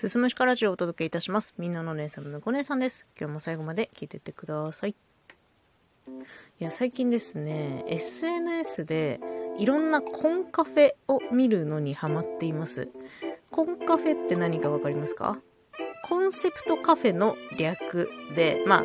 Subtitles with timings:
[0.00, 1.52] すすむしかラジオをお届けいたします。
[1.58, 3.04] みんなの姉さんのこ姉さんです。
[3.20, 4.94] 今日も最後まで聞いてってください。
[6.08, 9.20] いや、最近ですね、SNS で
[9.58, 12.88] いろんなコンカフェを見るのにハマっています。
[13.50, 15.36] コンカフェって何かわかりますか？
[16.08, 18.84] コンセプトカフェの略で、まあ、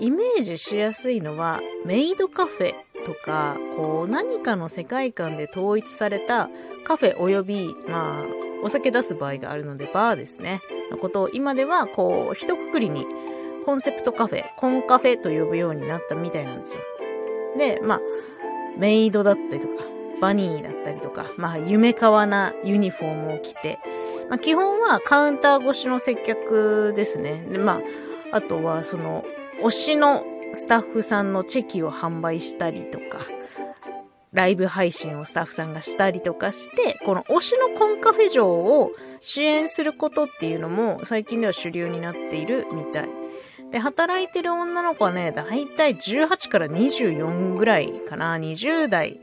[0.00, 2.72] イメージしやすいのは、メイドカフェ
[3.06, 6.50] とか、こう、何かの世界観で統一された
[6.84, 10.62] カフェおよび、まあ、お酒出す場合があるので、バーですね。
[10.90, 13.06] のことを今では、こう、一括りに、
[13.66, 16.80] コンセプトカフェ、コンカフェと呼ぶようになったみたいなんですよ。
[17.58, 18.00] で、まあ、
[18.78, 19.84] メイドだったりとか、
[20.20, 23.78] バニーだったりとか、まあ、夢かわなユニフォームを着て、
[24.30, 27.46] まあ、基本はカウンター越しの接客ですね。
[27.50, 27.82] で、ま
[28.32, 29.24] あ、あとは、その、
[29.62, 30.24] 推しの
[30.54, 33.26] スタッフさんのチェキを販売したりとか、
[34.34, 43.08] ライブ配信をスタッフさんがしたりとかして、この推しのコンカフェ嬢を支援することっていうのも最近では主流になっているみたい。
[43.70, 48.36] で、働いてる女の子はね、だいたい18から24ぐらいかな。
[48.36, 49.20] 20代。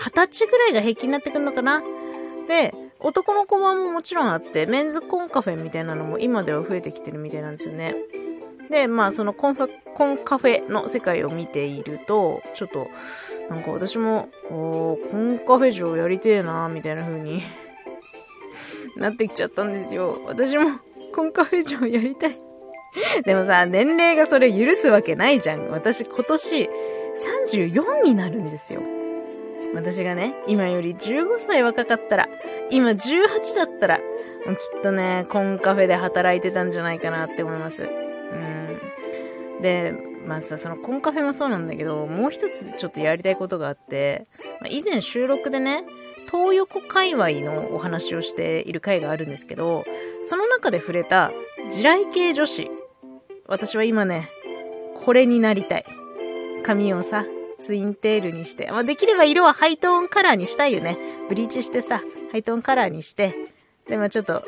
[0.00, 1.82] 20歳ぐらいが平均になってくるのかな。
[2.48, 7.94] で、男の子版ももちろんあって、メンズコンカフェみたいなのも今では増えてきてるみたいなんですよね。
[8.70, 12.88] で、まあ、そのコンファ、コンカフェの世界を見ていると、ちょっと、
[13.48, 17.42] なんか私も、おコンカフェ嬢やりてえなみたいな風に
[18.96, 20.20] なってきちゃったんですよ。
[20.26, 20.78] 私も、
[21.14, 22.38] コンカフェ嬢やりたい
[23.24, 25.68] でもさ、年齢がそれ許すわけないじゃん。
[25.70, 26.70] 私今年
[27.42, 28.80] 34になるんですよ。
[29.74, 32.28] 私がね、今より15歳若かったら、
[32.70, 34.02] 今18だったら、きっ
[34.82, 37.88] とね、コンカフェで働いてたんじゃないかなって思います。
[39.64, 39.94] で、
[40.26, 44.26] まあさ、そのコンカフェもそうなんだけど、もう一つちょっとやりたいことがあって、
[44.60, 45.84] まあ、以前収録でね、
[46.30, 49.84] トー横界隈のお話をしている回があるんですけど、
[50.28, 51.32] その中で触れた
[51.70, 52.70] 地雷系女子。
[53.46, 54.28] 私は今ね、
[55.02, 55.86] これになりたい。
[56.62, 57.24] 髪をさ、
[57.64, 60.98] ツインテールにして、まあ、できれば色はハイトーンカラーにしたいよね。
[61.30, 62.02] ブリーチしてさ、
[62.32, 63.34] ハイトーンカラーにして、
[63.88, 64.44] で、まあ、ちょっと、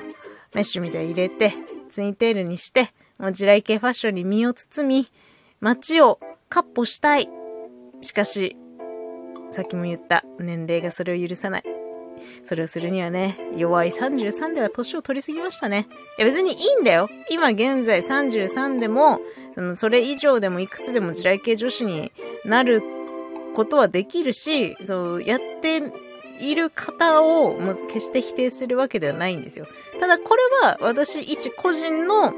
[0.53, 1.55] メッシュみたいに入れて、
[1.95, 5.09] ツインテールにして、地雷系ファッションに身を包み、
[5.61, 7.29] 街をカッポしたい。
[8.03, 8.57] しかし、
[9.53, 11.65] さっきも言った年齢がそれを許さない。
[12.49, 15.89] それをするにはね、弱い33では年を取りすぎましたね。
[16.19, 17.09] いや別にいいんだよ。
[17.31, 19.21] 今現在33でも、
[19.55, 22.13] そのそれ以上でもいくつでも地雷系女子に
[22.45, 22.83] なる
[23.55, 25.83] ことはできるし、そう、やって
[26.41, 29.67] いる方をもう決して否定するわけではないんですよ。
[29.99, 32.35] ただこれは私一個人の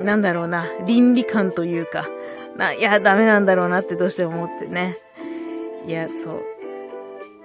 [0.00, 2.08] なんだろうな、倫理観というか、
[2.56, 4.98] な、いや、ダメなんだろうなってどうしても思ってね。
[5.86, 6.42] いや、そう。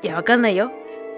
[0.01, 0.71] いや、わかんないよ。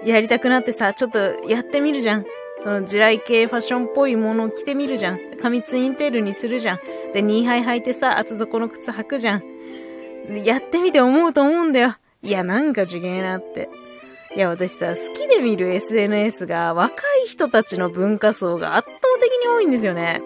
[0.04, 2.26] やりたくなってさ、ちょっとやってみるじゃん。
[2.62, 5.18] その地雷系ファッションっぽいものを着てみるじゃん。
[5.40, 6.80] 髪ツインテールにするじゃん。
[7.12, 9.42] で、ニーハイ履いてさ、厚底の靴履くじゃん。
[10.44, 11.96] やってみて思うと思うんだよ。
[12.22, 13.68] いや、なんか次元なって。
[14.36, 20.22] いや、私さ、好きで見る SNS が若い人たちの文化層が圧倒的に多いんですよね。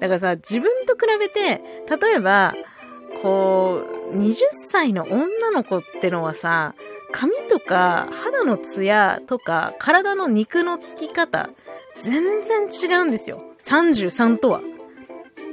[0.00, 1.62] だからさ、自分と比べて、
[2.00, 2.54] 例えば、
[3.22, 4.34] こう、20
[4.70, 6.74] 歳の女の子ってのはさ、
[7.12, 11.50] 髪とか肌のツヤとか体の肉のつき方、
[12.02, 13.42] 全然違うんですよ。
[13.66, 14.60] 33とは。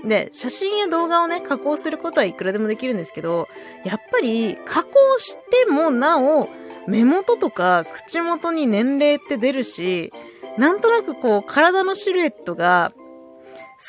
[0.06, 3.48] で、写真や動画をね、加工することはいくらでもできるんですけど、
[3.84, 5.36] やっぱり加工し
[5.66, 6.48] てもなお、
[6.88, 10.14] 目元とか口元に年齢って出るし、
[10.58, 12.94] なんとなくこう体のシルエットが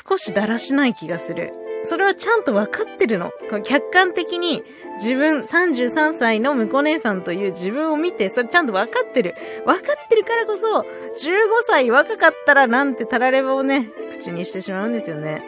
[0.07, 1.53] 少しだらしない気がする。
[1.85, 3.31] それはちゃんと分かってるの。
[3.63, 4.63] 客観的に
[4.97, 9.35] 自分33歳の婿姉さんという自分を見て、それちゃんと分かってる。
[9.65, 10.85] 分かってるからこそ、15
[11.67, 13.89] 歳若かったらなんてたらればをね、
[14.19, 15.41] 口にしてしまうんですよね。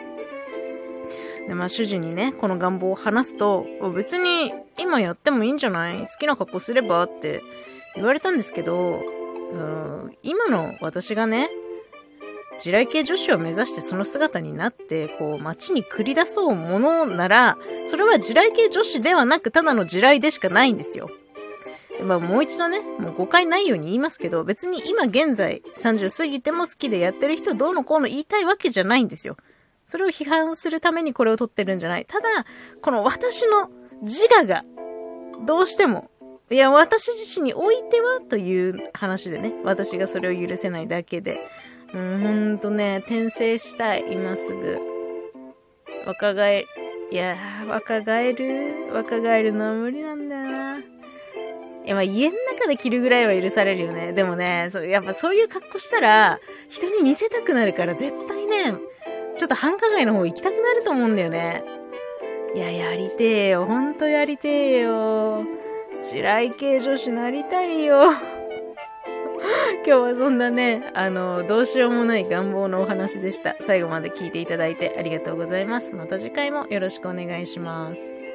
[1.46, 5.98] で、まあ主人にね、この願望を話すと、別に今やってもいいんじゃない？
[6.06, 7.02] 好きな格好すれば？
[7.02, 7.42] って
[7.94, 9.02] 言われたんですけど、
[9.52, 11.50] うん、今の私がね、
[12.62, 17.58] 地雷系女子を目指してその姿になって、こう、街に繰り出そうものなら、
[17.90, 21.10] それは地雷系女子ではなく、ただの地雷でしかないんですよ。
[22.04, 29.36] まあ、もう一度ね、もう誤解ないように言いますけど、別に今現在30過ぎても好きでやってる人どうのこうの言いたいわけじゃないんですよ。
[29.88, 32.06] それを批判するためにこれを取ってるんじゃない。
[32.06, 32.46] ただ、
[32.80, 33.70] この私の
[34.02, 34.64] 自我が、
[35.44, 36.10] どうしても、
[36.48, 41.40] いや、私自身においてはという話でね、私がそれを許せないだけで、
[41.98, 44.78] う、ほんとね、転生したい、今すぐ。
[46.06, 46.66] 若返る、
[47.10, 47.36] いや、
[47.68, 50.78] 若返る、若返るのは無理なんだよな。
[51.84, 54.12] いや、まあ家の中で着るぐらいは許されるよね。
[54.12, 56.38] でもね、そうやっぱそういう格好したら、
[56.70, 58.74] 人に見せたくなるから絶対ね、
[59.36, 61.64] ちょっと繁華街の方行きたくなると思うんだよね。
[62.54, 63.66] いや、やりてえよ。
[63.66, 65.44] ほんとやりてえよ。
[66.02, 68.12] 地雷系女子なりたいよ。
[69.86, 73.56] 今日はそんなね、あの、どうしようもない願望のお話でした。
[73.66, 75.94] 最後まで聞いていただいてありがとうございます。
[75.94, 78.31] また次回もよろしくお願いします。